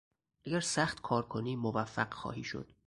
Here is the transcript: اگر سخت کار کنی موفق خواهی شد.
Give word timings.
اگر 0.45 0.59
سخت 0.59 1.01
کار 1.01 1.25
کنی 1.27 1.55
موفق 1.55 2.13
خواهی 2.13 2.43
شد. 2.43 2.71